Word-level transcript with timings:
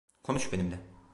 Konuş 0.23 0.53
benimle. 0.53 0.79